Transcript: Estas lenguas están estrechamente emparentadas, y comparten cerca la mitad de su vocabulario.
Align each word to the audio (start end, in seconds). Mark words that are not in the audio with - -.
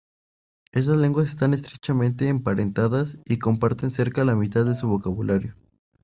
Estas 0.71 0.97
lenguas 0.97 1.29
están 1.29 1.53
estrechamente 1.53 2.27
emparentadas, 2.27 3.19
y 3.23 3.37
comparten 3.37 3.91
cerca 3.91 4.25
la 4.25 4.35
mitad 4.35 4.65
de 4.65 4.73
su 4.73 4.87
vocabulario. 4.87 5.53